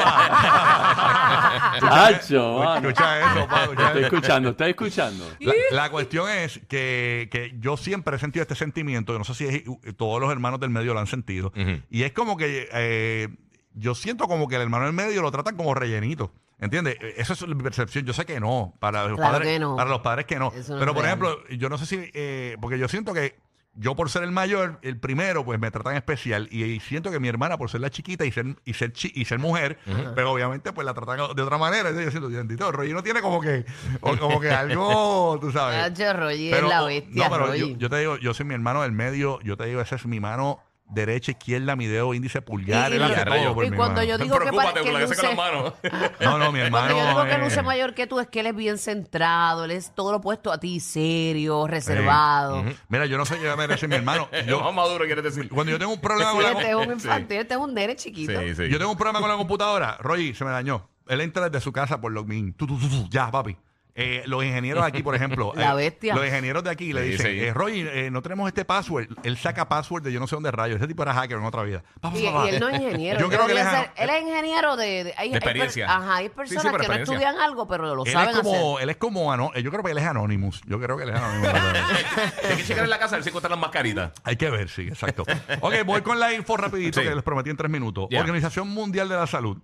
Chacho, 1.79 2.59
mano. 2.59 2.89
escucha 2.89 3.19
eso, 3.19 3.47
pa, 3.47 3.63
escucha 3.63 3.85
Estoy 3.87 4.03
eso. 4.03 4.15
escuchando, 4.15 4.49
estoy 4.49 4.69
escuchando. 4.71 5.25
La, 5.39 5.53
la 5.71 5.89
cuestión 5.89 6.29
es 6.29 6.59
que, 6.67 7.29
que 7.31 7.53
yo 7.59 7.77
siempre 7.77 8.15
he 8.15 8.19
sentido 8.19 8.41
este 8.43 8.55
sentimiento, 8.55 9.13
que 9.13 9.19
no 9.19 9.25
sé 9.25 9.33
si 9.33 9.45
es- 9.45 9.63
todos 9.97 10.19
los 10.21 10.31
hermanos 10.31 10.59
del 10.59 10.69
medio 10.69 10.93
lo 10.93 10.99
han 10.99 11.07
sentido, 11.07 11.51
y 11.89 12.03
es 12.03 12.11
como 12.13 12.37
que 12.37 12.69
eh, 12.73 13.29
yo 13.73 13.95
siento 13.95 14.27
como 14.27 14.47
que 14.47 14.55
el 14.55 14.61
hermano 14.61 14.85
del 14.85 14.93
medio 14.93 15.21
lo 15.21 15.31
tratan 15.31 15.55
como 15.55 15.73
rellenito. 15.73 16.33
¿Entiendes? 16.63 16.97
Eso 17.17 17.33
es 17.33 17.45
mi 17.47 17.61
percepción. 17.61 18.05
Yo 18.05 18.13
sé 18.13 18.25
que 18.25 18.39
no. 18.39 18.73
Para 18.79 19.07
los, 19.07 19.17
Claro 19.17 19.33
padres, 19.33 19.47
que 19.53 19.59
no. 19.59 19.75
para 19.75 19.89
los 19.89 19.99
padres 20.01 20.25
que 20.25 20.39
no. 20.39 20.51
Eso 20.55 20.73
no 20.73 20.79
Pero, 20.79 20.91
es 20.91 20.95
por 20.95 21.03
real. 21.03 21.17
ejemplo, 21.19 21.57
yo 21.57 21.69
no 21.69 21.77
sé 21.77 21.85
si. 21.85 22.09
eh, 22.13 22.55
porque 22.61 22.79
yo 22.79 22.87
siento 22.87 23.13
que 23.13 23.35
yo, 23.75 23.95
por 23.95 24.07
ser 24.11 24.21
el 24.21 24.31
mayor, 24.31 24.77
el 24.83 24.99
primero, 24.99 25.43
pues 25.43 25.59
me 25.59 25.71
tratan 25.71 25.95
especial. 25.95 26.47
Y, 26.51 26.63
y 26.63 26.79
siento 26.79 27.09
que 27.09 27.19
mi 27.19 27.27
hermana, 27.27 27.57
por 27.57 27.71
ser 27.71 27.81
la 27.81 27.89
chiquita 27.89 28.23
y 28.23 28.31
ser, 28.31 28.55
y 28.65 28.75
ser, 28.75 28.93
chi- 28.93 29.11
y 29.15 29.25
ser 29.25 29.39
mujer, 29.39 29.79
pero 30.13 30.31
obviamente, 30.31 30.71
pues 30.73 30.85
la 30.85 30.93
tratan 30.93 31.35
de 31.35 31.41
otra 31.41 31.57
manera. 31.57 31.89
Yo 31.89 32.11
siento, 32.11 32.29
bendito, 32.29 32.71
Roger 32.71 32.93
no 32.93 33.01
tiene 33.01 33.21
como 33.21 33.41
que, 33.41 33.65
o- 34.01 34.15
como 34.17 34.39
que 34.39 34.51
algo, 34.51 35.37
tú 35.41 35.51
sabes. 35.51 35.77
Nacho, 35.79 36.03
es 36.29 36.61
la 36.63 36.83
bestia, 36.83 37.23
No, 37.27 37.31
pero 37.35 37.55
yo, 37.55 37.67
yo 37.75 37.89
te 37.89 37.97
digo, 37.97 38.17
yo 38.17 38.35
soy 38.35 38.45
mi 38.45 38.53
hermano 38.53 38.83
del 38.83 38.91
medio, 38.91 39.39
yo 39.41 39.57
te 39.57 39.65
digo, 39.65 39.81
esa 39.81 39.95
es 39.95 40.05
mi 40.05 40.19
mano 40.19 40.59
derecha, 40.93 41.31
izquierda, 41.31 41.75
mi 41.75 41.87
dedo 41.87 42.13
índice, 42.13 42.41
pulgar, 42.41 42.91
Y- 42.91 42.95
él 42.95 43.01
y- 43.01 43.05
y 43.05 43.41
todo 43.43 43.53
por 43.55 43.65
y 43.65 43.71
mi 43.71 43.77
cuando 43.77 43.95
mano. 44.01 44.07
yo 44.07 44.17
digo 44.17 44.35
que, 44.35 44.41
Preocúpate 44.41 44.67
para, 44.71 44.81
que 44.83 44.91
por 44.91 44.93
la 44.93 45.07
que 45.07 45.15
saca 45.15 45.21
luce, 45.29 45.35
las 45.35 45.53
manos. 45.53 45.73
No, 46.19 46.37
no, 46.37 46.51
mi 46.51 46.59
hermano. 46.59 46.93
cuando 46.93 47.03
yo 47.03 47.07
digo 47.09 47.23
que 47.25 47.31
eh, 47.41 47.43
luce 47.43 47.61
mayor 47.63 47.93
que 47.93 48.07
tú 48.07 48.19
es 48.19 48.27
que 48.27 48.39
él 48.41 48.47
es 48.47 48.55
bien 48.55 48.77
centrado, 48.77 49.65
él 49.65 49.71
es 49.71 49.93
todo 49.95 50.11
lo 50.11 50.17
opuesto 50.17 50.51
a 50.51 50.59
ti, 50.59 50.79
serio, 50.79 51.67
reservado. 51.67 52.63
Mira, 52.89 53.05
yo 53.05 53.17
no 53.17 53.25
sé 53.25 53.39
qué 53.39 53.55
merece 53.55 53.87
mi 53.87 53.95
hermano. 53.95 54.27
Yo, 54.47 54.59
más 54.61 54.73
maduro 54.73 55.05
quieres 55.05 55.23
decir. 55.23 55.49
cuando 55.49 55.71
yo 55.71 55.79
tengo 55.79 55.93
un 55.93 56.01
problema 56.01 56.31
con 56.31 56.43
la, 56.43 56.51
este 56.51 56.69
es 56.69 56.75
un 56.75 56.91
infantil, 56.91 57.37
este 57.37 57.53
es 57.53 57.59
un 57.59 57.73
nene 57.73 57.95
chiquito. 57.95 58.39
Sí, 58.39 58.55
sí. 58.55 58.69
yo 58.69 58.77
tengo 58.77 58.91
un 58.91 58.97
problema 58.97 59.19
con 59.19 59.29
la 59.29 59.37
computadora, 59.37 59.97
Roy 59.99 60.33
se 60.33 60.43
me 60.45 60.51
dañó. 60.51 60.89
Él 61.07 61.21
entra 61.21 61.49
desde 61.49 61.61
su 61.63 61.71
casa 61.71 61.99
por 61.99 62.11
login. 62.11 62.53
Tu, 62.53 62.67
ya, 63.09 63.29
papi. 63.29 63.57
Eh, 63.95 64.23
los 64.25 64.43
ingenieros 64.43 64.83
aquí, 64.83 65.03
por 65.03 65.13
ejemplo. 65.13 65.51
La 65.55 65.73
eh, 65.73 65.75
bestia. 65.75 66.15
Los 66.15 66.25
ingenieros 66.25 66.63
de 66.63 66.71
aquí 66.71 66.93
le 66.93 67.03
Sí, 67.03 67.09
dicen, 67.11 67.25
sí. 67.27 67.39
eh, 67.41 67.53
Roy, 67.53 67.81
eh, 67.87 68.09
no 68.11 68.23
tenemos 68.23 68.47
este 68.47 68.65
password. 68.65 69.05
Él 69.21 69.37
saca 69.37 69.69
password 69.69 70.01
de 70.01 70.11
yo 70.11 70.19
no 70.19 70.25
sé 70.25 70.35
dónde 70.35 70.49
rayos. 70.49 70.77
Ese 70.77 70.87
tipo 70.87 71.03
era 71.03 71.13
hacker 71.13 71.37
en 71.37 71.43
otra 71.43 71.61
vida. 71.61 71.83
Pa, 72.01 72.09
pa, 72.11 72.17
Y, 72.17 72.25
pa, 72.25 72.33
pa. 72.33 72.45
y 72.45 72.49
él 72.55 72.59
no 72.59 72.69
es 72.69 72.81
ingeniero. 72.81 73.19
Yo 73.19 73.25
él 73.27 73.31
creo 73.31 73.45
que 73.45 73.51
él 73.51 73.57
debería 73.59 73.79
es- 73.81 73.85
ser- 73.93 74.03
él 74.03 74.09
es 74.09 74.21
ingeniero 74.23 74.75
de... 74.75 74.85
de- 74.85 74.99
hay, 74.99 75.05
De 75.05 75.19
hay 75.19 75.29
per- 75.29 75.35
experiencia. 75.37 75.85
ajá, 75.95 76.15
hay 76.15 76.25
Sí, 76.25 76.29
sí, 76.31 76.35
personas 76.35 76.71
por 76.71 76.81
que 76.81 76.87
no 76.87 76.93
experiencia. 76.95 77.13
estudian 77.29 77.39
algo, 77.39 77.67
pero 77.67 77.93
lo 77.95 78.03
Él 78.05 78.11
saben 78.11 78.29
es 78.29 78.37
como, 78.41 78.73
hacer. 78.75 78.83
él 78.83 78.89
es 78.89 78.97
como, 78.97 79.31
ano- 79.31 79.51
yo 79.53 79.69
creo 79.69 79.83
que 79.83 79.91
él 79.91 79.97
es 79.99 80.05
Anonymous. 80.05 80.61
Yo 80.65 80.79
creo 80.79 80.97
que 80.97 81.03
él 81.03 81.09
es 81.09 81.15
Anonymous. 81.15 81.49
Hay 82.49 82.57
que 82.57 82.63
checar 82.63 82.83
en 82.85 82.89
la 82.89 82.97
casa 82.97 83.13
a 83.15 83.17
ver 83.17 83.23
si 83.23 83.29
encuentran 83.29 83.51
las 83.51 83.59
mascaritas. 83.59 84.11
Hay 84.23 84.35
que 84.37 84.49
ver, 84.49 84.69
sí, 84.69 84.87
exacto. 84.87 85.23
Ok, 85.61 85.73
voy 85.85 86.01
con 86.01 86.19
la 86.19 86.33
info 86.33 86.57
rapidito 86.57 86.99
Sí. 86.99 87.07
que 87.07 87.13
les 87.13 87.23
prometí 87.23 87.51
en 87.51 87.57
tres 87.57 87.69
minutos. 87.69 88.07
Ya. 88.09 88.21
Organización 88.21 88.69
Mundial 88.69 89.07
de 89.07 89.15
la 89.17 89.27
Salud 89.27 89.57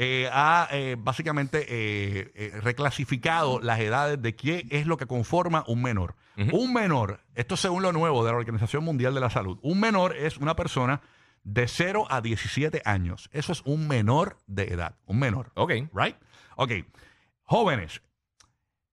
eh, 0.00 0.30
ha 0.32 0.68
eh, 0.70 0.96
básicamente 0.96 1.66
eh, 1.68 2.52
reclasificado 2.60 3.58
las 3.60 3.80
edades 3.80 4.22
de 4.22 4.36
qué 4.36 4.64
es 4.70 4.86
lo 4.86 4.96
que 4.96 5.06
conforma 5.06 5.64
un 5.66 5.82
menor. 5.82 6.14
Un 6.52 6.72
menor, 6.72 7.24
esto 7.34 7.56
según 7.56 7.82
lo 7.82 7.90
nuevo 7.90 8.24
de 8.24 8.30
la 8.30 8.38
Organización 8.38 8.84
Mundial 8.84 9.12
de 9.12 9.18
la 9.18 9.28
Salud, 9.28 9.58
un 9.60 9.80
menor 9.80 10.14
es 10.14 10.36
una 10.36 10.54
persona 10.54 11.00
de 11.42 11.66
0 11.66 12.06
a 12.08 12.20
17 12.20 12.80
años. 12.84 13.28
Eso 13.32 13.50
es 13.50 13.62
un 13.64 13.88
menor 13.88 14.38
de 14.46 14.72
edad, 14.72 14.94
un 15.06 15.18
menor. 15.18 15.50
Ok. 15.56 15.72
Right? 15.92 16.14
Ok. 16.54 16.72
Jóvenes 17.42 18.02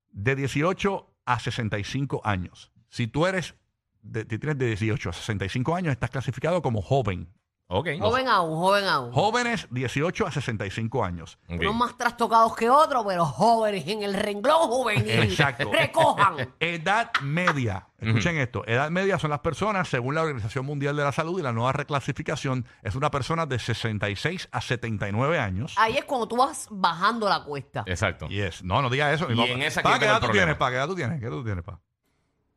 de 0.10 0.36
18 0.36 1.08
a 1.26 1.40
65 1.40 2.22
años. 2.24 2.72
Si 2.90 3.06
tú 3.06 3.28
eres 3.28 3.54
de, 4.02 4.26
tienes 4.26 4.58
de 4.58 4.66
18 4.70 5.10
a 5.10 5.14
65 5.14 5.76
años, 5.76 5.92
estás 5.92 6.10
clasificado 6.10 6.64
como 6.64 6.82
joven. 6.82 7.28
Ok. 7.68 7.88
Joven 8.00 8.28
aún, 8.28 8.56
joven 8.58 8.86
aún. 8.86 9.12
Jóvenes 9.12 9.68
18 9.72 10.28
a 10.28 10.32
65 10.32 11.04
años. 11.04 11.40
Ok. 11.50 11.62
Unos 11.62 11.76
más 11.76 11.98
trastocados 11.98 12.56
que 12.56 12.70
otros, 12.70 13.04
pero 13.08 13.26
jóvenes 13.26 13.88
en 13.88 14.04
el 14.04 14.14
renglón 14.14 14.68
juvenil. 14.70 15.10
Exacto. 15.10 15.72
Recojan. 15.72 16.54
Edad 16.60 17.12
media. 17.24 17.88
Escuchen 18.00 18.38
esto. 18.38 18.64
Edad 18.68 18.92
media 18.92 19.18
son 19.18 19.32
las 19.32 19.40
personas, 19.40 19.88
según 19.88 20.14
la 20.14 20.22
Organización 20.22 20.64
Mundial 20.66 20.96
de 20.96 21.04
la 21.04 21.12
Salud 21.12 21.40
y 21.40 21.42
la 21.42 21.54
nueva 21.54 21.72
reclasificación, 21.72 22.68
es 22.84 22.94
una 22.94 23.10
persona 23.10 23.48
de 23.48 23.58
66 23.58 24.50
a 24.52 24.62
79 24.62 25.40
años. 25.40 25.74
Ahí 25.78 25.98
es 25.98 26.06
cuando 26.06 26.28
tú 26.28 26.38
vas 26.38 26.68
bajando 26.70 27.28
la 27.28 27.44
cuesta. 27.44 27.84
Exacto. 27.88 28.28
Yes. 28.28 28.64
No, 28.64 28.84
no 28.84 28.92
digas 28.92 29.16
eso. 29.16 29.28
mi 29.28 29.34
Y 29.34 29.38
papá. 29.38 29.50
en 29.50 29.62
esa 29.64 29.82
Pa, 29.82 29.98
¿qué 29.98 30.06
edad 30.06 30.16
el 30.16 30.20
tú 30.22 30.26
problema? 30.28 30.46
tienes? 30.46 30.58
Pa, 30.60 30.70
¿Qué 30.70 30.76
edad 30.76 30.88
tú 30.88 30.96
tienes? 30.96 31.20
¿Qué 31.20 31.26
edad 31.26 31.34
tú 31.36 31.44
tienes, 31.44 31.64
pa? 31.64 31.80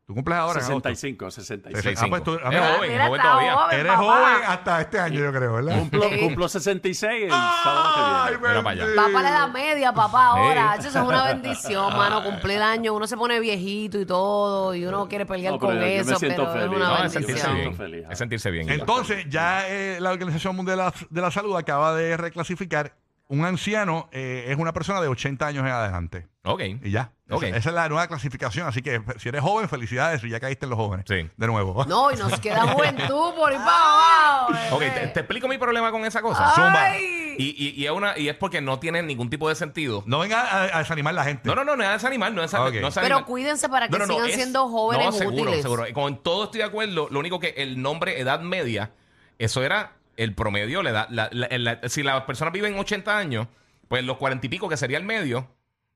¿Tú 0.09 0.15
cumples 0.15 0.39
ahora? 0.39 0.59
en 0.59 0.65
agosto? 0.65 0.89
65, 0.89 1.29
65. 1.29 1.81
Sí, 1.87 1.95
Ah, 2.03 2.05
pues 2.09 2.23
tú- 2.23 2.31
a 2.43 2.49
mí- 2.49 2.55
Es 2.55 2.61
joven, 2.61 2.91
Mira, 2.91 3.05
joven 3.05 3.19
está 3.21 3.29
todavía. 3.31 3.53
joven, 3.55 3.79
Eres 3.79 3.91
papá. 3.91 4.03
joven 4.03 4.43
hasta 4.47 4.81
este 4.81 4.99
año, 4.99 5.19
yo 5.19 5.31
creo, 5.31 5.53
¿verdad? 5.53 5.77
Cumplo, 5.77 6.09
Sí. 6.09 6.17
cumplo 6.19 6.49
66 6.49 7.23
el 7.25 7.29
sábado 7.29 8.25
que 8.25 8.29
viene. 8.37 8.47
Mira 8.49 8.63
para 8.63 8.83
allá. 8.85 8.95
Papá 8.95 9.21
le 9.21 9.29
da 9.29 9.47
media, 9.49 9.93
papá, 9.93 10.25
ahora. 10.25 10.73
Sí. 10.79 10.87
Eso 10.87 10.99
es 10.99 11.05
una 11.07 11.23
bendición, 11.25 11.95
mano. 11.95 12.23
Cumplir 12.23 12.59
año, 12.59 12.95
uno 12.95 13.05
se 13.05 13.15
pone 13.17 13.39
viejito 13.39 13.99
y 13.99 14.05
todo, 14.07 14.73
y 14.73 14.83
uno 14.83 15.07
quiere 15.07 15.27
pelear 15.27 15.53
No, 15.53 15.59
con 15.59 15.75
yo 15.75 15.79
me 15.79 15.97
eso, 15.99 16.15
siento 16.17 16.37
pero 16.41 16.55
es 16.55 16.59
feliz. 16.63 16.75
una 16.77 16.87
No, 16.87 16.95
es 16.95 17.01
bendición. 17.13 17.23
sentirse 17.23 17.47
Yo 17.47 17.53
me 17.53 17.59
bien. 17.61 17.75
feliz. 17.75 18.05
Es 18.09 18.17
sentirse 18.17 18.49
bien. 18.51 18.69
Entonces, 18.71 19.25
ya 19.29 19.67
eh, 19.69 19.99
la 20.01 20.09
Organización 20.09 20.55
Mundial 20.55 20.77
de 20.79 20.83
la, 20.85 20.93
de 21.07 21.21
la 21.21 21.29
Salud 21.29 21.55
acaba 21.55 21.93
de 21.93 22.17
reclasificar 22.17 22.93
un 23.29 23.45
anciano, 23.45 24.09
eh, 24.11 24.45
es 24.49 24.57
una 24.57 24.73
persona 24.73 24.99
de 25.01 25.07
80 25.07 25.45
años 25.47 25.63
en 25.65 25.71
adelante. 25.71 26.27
Ok. 26.43 26.61
Y 26.83 26.89
ya. 26.91 27.11
Ok. 27.29 27.43
Esa, 27.43 27.57
esa 27.57 27.69
es 27.69 27.75
la 27.75 27.87
nueva 27.87 28.07
clasificación. 28.07 28.67
Así 28.67 28.81
que 28.81 29.01
si 29.17 29.29
eres 29.29 29.41
joven, 29.41 29.69
felicidades. 29.69 30.21
Ya 30.23 30.39
caíste 30.39 30.65
en 30.65 30.71
los 30.71 30.77
jóvenes. 30.79 31.05
Sí. 31.07 31.29
De 31.37 31.47
nuevo. 31.47 31.85
No, 31.85 32.11
y 32.11 32.15
nos 32.15 32.39
queda 32.41 32.61
juventud 32.67 33.33
por 33.35 33.51
ahí 33.51 33.57
para 33.57 33.69
abajo. 33.69 34.53
Ok, 34.75 34.79
te, 34.81 35.07
te 35.07 35.19
explico 35.19 35.47
mi 35.47 35.57
problema 35.59 35.91
con 35.91 36.03
esa 36.05 36.21
cosa. 36.23 36.53
Ay. 36.55 37.35
Y, 37.37 37.55
y, 37.67 37.69
y, 37.81 37.85
es 37.85 37.91
una, 37.91 38.17
y 38.17 38.27
es 38.29 38.35
porque 38.35 38.59
no 38.61 38.79
tiene 38.79 39.01
ningún 39.03 39.29
tipo 39.29 39.47
de 39.47 39.53
sentido. 39.55 40.03
No 40.07 40.19
venga 40.19 40.41
a, 40.41 40.75
a 40.75 40.79
desanimar 40.79 41.11
a 41.11 41.15
la 41.15 41.23
gente. 41.23 41.47
No, 41.47 41.55
no, 41.55 41.63
no, 41.63 41.75
no 41.77 41.83
es 41.83 41.89
desanimar, 41.91 42.33
no 42.33 42.43
es 42.43 42.53
Ok. 42.53 42.73
no 42.81 42.87
es 42.89 42.95
Pero 42.95 43.23
cuídense 43.25 43.69
para 43.69 43.87
que 43.87 43.91
No, 43.93 43.99
no, 43.99 44.07
no, 44.07 44.13
sigan 44.15 44.29
es- 44.29 44.35
siendo 44.35 44.67
jóvenes 44.69 45.05
no, 45.05 45.11
seguro, 45.13 45.43
útiles. 45.43 45.61
seguro. 45.61 45.85
Con 45.93 46.21
todo 46.23 46.45
estoy 46.45 46.57
de 46.59 46.65
acuerdo. 46.65 47.07
Lo 47.11 47.19
único 47.19 47.39
que 47.39 47.49
el 47.57 47.79
nombre 47.81 48.19
edad 48.19 48.39
media, 48.41 48.91
eso 49.37 49.63
era 49.63 49.93
el 50.19 50.35
promedio. 50.35 50.83
La 50.83 50.89
edad, 50.89 51.07
la- 51.09 51.29
la- 51.31 51.47
la- 51.57 51.89
si 51.89 52.03
las 52.03 52.21
personas 52.23 52.53
viven 52.53 52.77
80 52.77 53.17
años, 53.17 53.47
pues 53.87 54.03
los 54.03 54.17
40 54.17 54.45
y 54.45 54.49
pico, 54.49 54.67
que 54.69 54.75
sería 54.77 54.97
el 54.97 55.05
medio, 55.05 55.55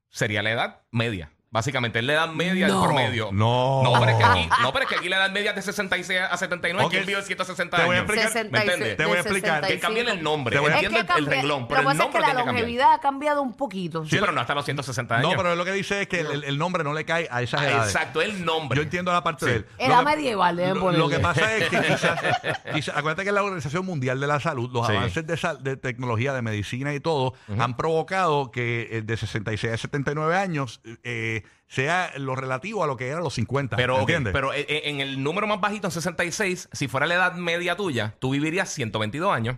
sería 0.09 0.41
la 0.41 0.51
edad 0.51 0.81
media. 0.91 1.32
Básicamente, 1.53 1.99
es 1.99 2.05
la 2.05 2.13
edad 2.13 2.29
media 2.31 2.67
No. 2.67 2.79
del 2.79 2.83
promedio. 2.89 3.29
No. 3.31 3.83
No, 3.83 3.93
pero 3.99 4.11
es 4.11 4.17
que 4.17 4.23
aquí, 4.23 4.49
no, 4.63 4.73
pero 4.73 4.83
es 4.85 4.89
que 4.89 4.95
aquí 4.97 5.07
la 5.07 5.17
edad 5.17 5.31
media 5.31 5.51
es 5.51 5.55
de 5.57 5.61
66 5.61 6.19
a 6.29 6.35
79. 6.35 6.85
Ok. 6.85 6.91
¿Quién 6.91 7.05
vive 7.05 7.21
160 7.21 7.77
Te 7.77 7.83
voy 7.85 7.95
a 7.95 7.99
años? 7.99 8.09
explicar- 8.09 8.31
66, 8.33 8.51
¿Me 8.51 8.59
entiendes? 8.73 8.97
Te 8.97 9.03
voy 9.05 9.11
a 9.11 9.15
de 9.15 9.19
explicar. 9.21 9.61
Que 9.61 9.67
65. 9.67 9.81
cambien 9.87 10.09
el 10.09 10.23
nombre. 10.23 10.55
Te 10.55 10.59
voy 10.59 10.71
a- 10.71 10.73
Entiendo 10.79 10.99
el, 10.99 11.05
el 11.19 11.25
renglón, 11.27 11.67
pero 11.67 11.83
lo 11.83 11.89
que 11.89 11.91
el 11.93 11.97
pasa 11.99 12.09
es 12.09 12.11
que 12.11 12.17
nombre 12.19 12.21
la 12.21 12.27
que 12.43 12.51
longevidad 12.57 12.93
ha 12.93 12.99
cambiado 12.99 13.41
un 13.43 13.53
poquito. 13.53 14.03
Sí, 14.05 14.17
pero 14.19 14.31
no 14.31 14.41
hasta 14.41 14.55
los 14.55 14.65
160 14.65 15.15
años. 15.15 15.29
No, 15.31 15.37
pero 15.37 15.55
lo 15.55 15.63
que 15.63 15.71
dice 15.73 16.01
es 16.01 16.07
que 16.07 16.21
el, 16.21 16.43
el 16.43 16.57
nombre 16.57 16.83
no 16.83 16.91
le 16.91 17.05
cae 17.05 17.27
a 17.29 17.43
esas 17.43 17.61
Ah, 17.61 17.67
edades. 17.69 17.93
exacto, 17.93 18.21
el 18.23 18.43
nombre. 18.43 18.75
Yo 18.77 18.81
entiendo 18.81 19.13
la 19.13 19.23
parte 19.23 19.45
Sí. 19.45 19.51
de 19.51 19.57
él. 19.57 19.65
Lo 19.87 19.99
que- 19.99 20.05
medieval, 20.05 20.55
deben 20.55 20.73
lo, 20.73 20.79
ponerle. 20.81 20.99
lo 21.05 21.09
que 21.09 21.19
pasa 21.19 21.55
es 21.55 21.69
que 21.69 21.77
quizás, 21.81 22.19
quizás- 22.73 22.97
acuérdate 22.97 23.25
que 23.25 23.31
la 23.31 23.43
Organización 23.43 23.85
Mundial 23.85 24.19
de 24.19 24.25
la 24.25 24.39
Salud, 24.39 24.71
los 24.73 24.87
Sí. 24.87 24.93
avances 24.93 25.27
de, 25.27 25.37
sal- 25.37 25.61
de 25.63 25.77
tecnología, 25.77 26.33
de 26.33 26.41
medicina 26.41 26.95
y 26.95 26.99
todo, 26.99 27.35
han 27.59 27.77
provocado 27.77 28.49
que 28.49 28.87
eh, 28.91 29.01
de 29.03 29.17
66 29.17 29.71
a 29.73 29.77
79 29.77 30.35
años 30.35 30.81
eh, 31.03 31.42
sea 31.67 32.11
lo 32.17 32.35
relativo 32.35 32.83
a 32.83 32.87
lo 32.87 32.97
que 32.97 33.07
era 33.07 33.19
los 33.19 33.33
50. 33.33 33.75
Pero, 33.77 33.95
ok, 33.95 33.99
¿entiendes? 34.01 34.33
pero 34.33 34.53
eh, 34.53 34.65
eh, 34.69 34.81
en 34.85 34.99
el 34.99 35.23
número 35.23 35.47
más 35.47 35.59
bajito, 35.59 35.87
en 35.87 35.91
66, 35.91 36.69
si 36.71 36.87
fuera 36.87 37.05
la 37.07 37.15
edad 37.15 37.33
media 37.33 37.75
tuya, 37.75 38.15
tú 38.19 38.31
vivirías 38.31 38.69
122 38.69 39.33
años, 39.33 39.57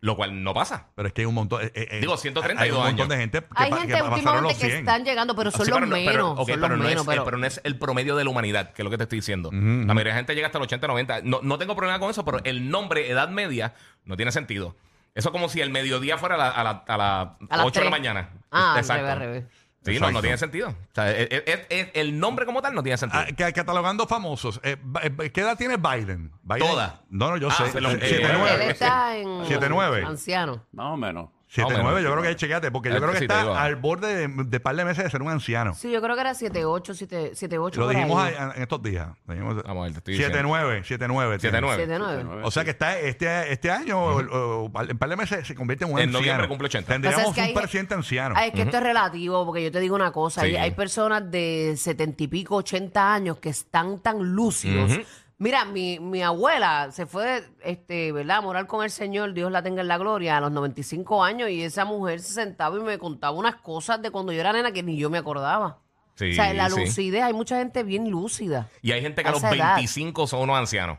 lo 0.00 0.16
cual 0.16 0.42
no 0.44 0.52
pasa. 0.52 0.88
Pero 0.94 1.08
es 1.08 1.14
que 1.14 1.22
hay 1.22 1.26
un 1.26 1.34
montón. 1.34 1.62
eh, 1.64 1.72
eh, 1.74 1.98
Digo, 2.00 2.18
132 2.18 2.62
Hay 2.62 2.70
un 2.70 2.76
montón 2.76 2.94
años. 2.94 3.08
de 3.08 3.16
gente 3.16 3.40
que, 3.40 3.46
Hay 3.54 3.70
pa- 3.70 3.76
gente 3.78 3.94
que 3.94 3.98
pasaron 4.02 4.10
los 4.10 4.18
últimamente 4.18 4.54
que 4.60 4.66
100. 4.66 4.78
están 4.80 5.04
llegando, 5.04 5.34
pero 5.34 5.50
son 5.50 5.64
Sí, 5.64 5.70
los 5.70 5.76
pero 5.78 5.86
no- 5.86 5.96
menos. 5.96 6.12
pero- 6.12 6.30
ok, 6.32 6.36
son 6.36 6.46
pero 6.46 6.68
los 6.68 6.78
no 6.78 6.84
menos, 6.84 7.02
es, 7.02 7.08
pero... 7.08 7.22
eh, 7.22 7.24
pero 7.24 7.38
no 7.38 7.46
es 7.46 7.60
el 7.64 7.78
promedio 7.78 8.16
de 8.16 8.24
la 8.24 8.30
humanidad, 8.30 8.72
que 8.74 8.82
es 8.82 8.84
lo 8.84 8.90
que 8.90 8.98
te 8.98 9.04
estoy 9.04 9.18
diciendo. 9.20 9.48
La 9.50 9.58
mayoría 9.58 10.02
de 10.02 10.08
la 10.10 10.14
gente 10.16 10.34
llega 10.34 10.48
hasta 10.48 10.58
el 10.58 10.64
80, 10.64 10.86
90. 10.88 11.20
No, 11.22 11.40
no 11.42 11.56
tengo 11.56 11.74
problema 11.74 11.98
con 11.98 12.10
eso, 12.10 12.22
pero 12.26 12.40
el 12.44 12.68
nombre 12.68 13.08
edad 13.10 13.30
media 13.30 13.72
no 14.04 14.16
tiene 14.16 14.30
sentido. 14.32 14.76
Eso 15.14 15.28
es 15.28 15.32
como 15.32 15.48
si 15.48 15.62
el 15.62 15.70
mediodía 15.70 16.18
fuera 16.18 16.34
a 16.34 16.38
la, 16.38 16.48
a 16.50 16.64
la, 16.64 16.70
a 16.86 16.96
la 16.98 17.20
A 17.48 17.56
las 17.56 17.66
8 17.66 17.80
de 17.80 17.84
la 17.86 17.90
tres. 17.90 17.90
mañana. 17.90 18.30
Ah, 18.50 18.72
al 18.74 18.80
Exacto. 18.80 19.02
revés, 19.04 19.12
al 19.12 19.18
revés. 19.20 19.44
Sí, 19.84 19.98
no, 20.00 20.10
no 20.10 20.20
tiene 20.22 20.38
sentido. 20.38 20.68
O 20.70 20.94
sea, 20.94 21.10
es- 21.10 21.28
es- 21.30 21.60
es- 21.68 21.88
el 21.94 22.18
nombre 22.18 22.46
como 22.46 22.62
tal 22.62 22.74
no 22.74 22.82
tiene 22.82 22.96
sentido. 22.96 23.22
Ah, 23.22 23.26
ca- 23.36 23.52
catalogando 23.52 24.06
famosos. 24.06 24.60
eh, 24.62 24.76
eh, 25.20 25.30
¿Qué 25.30 25.40
edad 25.42 25.56
tiene 25.58 25.76
Biden? 25.76 26.32
Biden- 26.42 26.58
Toda. 26.66 27.02
No, 27.10 27.30
no, 27.30 27.36
yo 27.36 27.48
Ah, 27.50 27.54
sé. 27.54 27.64
perdón, 27.72 27.92
Eh, 27.92 27.98
eh, 28.00 28.16
Él 28.16 28.22
7-9. 28.22 28.70
está 28.70 29.16
en... 29.16 29.44
7-9. 29.46 30.04
Anciano. 30.06 30.64
Más 30.72 30.86
o 30.92 30.96
menos. 30.96 31.28
7-9, 31.54 32.02
yo 32.02 32.10
creo 32.12 32.22
que 32.22 32.36
chequeate, 32.36 32.70
porque 32.72 32.88
yo 32.90 32.96
Eh, 32.96 33.00
creo 33.00 33.12
que 33.12 33.18
está 33.18 33.62
al 33.62 33.76
borde 33.76 34.26
de, 34.28 34.44
de 34.44 34.60
par 34.60 34.74
de 34.74 34.84
meses 34.84 35.04
de 35.04 35.10
ser 35.10 35.22
un 35.22 35.28
anciano. 35.30 35.74
Sí, 35.74 35.90
yo 35.90 36.02
creo 36.02 36.14
que 36.16 36.20
era 36.20 36.34
7-8, 36.34 36.94
7-8 37.34 37.76
Lo 37.76 37.86
por 37.86 37.94
dijimos 37.94 38.22
ahí. 38.22 38.34
a- 38.38 38.52
en 38.56 38.62
estos 38.62 38.82
días. 38.82 39.08
Dijimos- 39.28 39.62
Vamos 39.62 39.80
a 39.80 39.84
ver, 39.84 39.92
te 39.92 39.98
estoy 39.98 40.14
diciendo. 40.14 40.38
7-9, 40.38 40.82
7-9. 40.84 41.38
tiene. 41.38 41.58
7-9. 41.60 41.76
7-9. 41.86 42.40
O 42.44 42.50
sea 42.50 42.64
que 42.64 42.70
está 42.70 42.98
este, 42.98 43.52
este 43.52 43.70
año, 43.70 43.98
o- 44.02 44.66
o- 44.66 44.82
en 44.82 44.98
par 44.98 45.08
de 45.08 45.16
meses, 45.16 45.46
se 45.46 45.54
convierte 45.54 45.84
en 45.84 45.92
un 45.92 45.98
En 45.98 46.04
anciano. 46.08 46.20
noviembre 46.20 46.48
cumple 46.48 46.66
80. 46.66 46.92
Tendríamos 46.92 47.20
Pasa 47.20 47.30
es 47.30 47.34
que 47.34 47.40
un 47.40 47.46
hay- 47.46 47.54
presidente 47.62 47.94
anciano. 47.94 48.34
Ah, 48.36 48.46
es 48.46 48.52
que 48.52 48.62
esto 48.62 48.76
es 48.78 48.82
relativo, 48.82 49.44
porque 49.46 49.62
yo 49.62 49.70
te 49.70 49.80
digo 49.80 49.94
una 49.94 50.10
cosa, 50.12 50.40
Sí. 50.40 50.48
hay, 50.48 50.56
hay 50.56 50.70
personas 50.72 51.30
de 51.30 51.74
setenta 51.76 52.22
y 52.22 52.28
pico, 52.28 52.56
80 52.56 53.14
años 53.14 53.38
que 53.38 53.50
están 53.50 53.98
tan 54.00 54.18
lúcidos. 54.34 54.98
Mira, 55.38 55.64
mi, 55.64 55.98
mi 55.98 56.22
abuela 56.22 56.90
se 56.92 57.06
fue, 57.06 57.44
este, 57.62 58.12
¿verdad? 58.12 58.38
A 58.38 58.40
morar 58.40 58.66
con 58.66 58.84
el 58.84 58.90
Señor, 58.90 59.34
Dios 59.34 59.50
la 59.50 59.62
tenga 59.62 59.82
en 59.82 59.88
la 59.88 59.98
gloria, 59.98 60.36
a 60.36 60.40
los 60.40 60.52
95 60.52 61.24
años, 61.24 61.50
y 61.50 61.62
esa 61.62 61.84
mujer 61.84 62.20
se 62.20 62.34
sentaba 62.34 62.76
y 62.76 62.80
me 62.80 62.98
contaba 62.98 63.36
unas 63.36 63.56
cosas 63.56 64.00
de 64.00 64.10
cuando 64.10 64.32
yo 64.32 64.40
era 64.40 64.52
nena 64.52 64.72
que 64.72 64.82
ni 64.82 64.96
yo 64.96 65.10
me 65.10 65.18
acordaba. 65.18 65.78
Sí, 66.14 66.30
o 66.30 66.34
sea, 66.34 66.54
la 66.54 66.70
sí. 66.70 66.80
lucidez, 66.80 67.24
hay 67.24 67.32
mucha 67.32 67.58
gente 67.58 67.82
bien 67.82 68.08
lúcida. 68.08 68.68
Y 68.80 68.92
hay 68.92 69.02
gente 69.02 69.22
que 69.22 69.28
a 69.28 69.30
A 69.30 69.34
los 69.34 69.42
esa 69.42 69.54
edad. 69.54 69.74
25 69.74 70.26
son 70.28 70.42
unos 70.42 70.56
ancianos. 70.56 70.98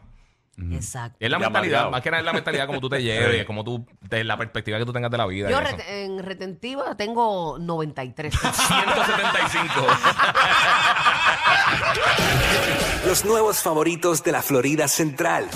Exacto. 0.72 1.18
Es 1.20 1.30
la 1.30 1.38
Ya 1.38 1.50
mentalidad, 1.50 1.90
más 1.90 2.02
que 2.02 2.12
nada 2.12 2.20
es 2.22 2.26
la 2.26 2.34
mentalidad 2.34 2.68
como 2.68 2.80
tú 2.82 2.90
te 2.90 3.02
lleves, 3.04 3.46
como 3.46 3.64
tú, 3.64 3.86
de 4.02 4.24
la 4.26 4.38
perspectiva 4.38 4.78
que 4.78 4.86
tú 4.86 4.92
tengas 4.94 5.12
de 5.12 5.18
la 5.18 5.26
vida. 5.26 5.50
Yo 5.50 5.60
en 5.88 6.20
retentiva 6.24 6.96
tengo 6.96 7.58
93. 7.60 8.34
175. 8.34 9.74
Los 13.06 13.24
nuevos 13.24 13.60
favoritos 13.60 14.24
de 14.24 14.32
la 14.32 14.42
Florida 14.42 14.88
Central. 14.88 15.48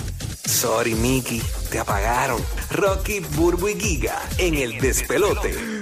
Sorry, 0.46 0.94
Mickey, 0.94 1.42
te 1.72 1.80
apagaron. 1.80 2.40
Rocky, 2.70 3.22
Burbu 3.22 3.70
y 3.70 3.80
Giga 3.80 4.22
en 4.38 4.54
el 4.54 4.80
despelote. 4.80 5.79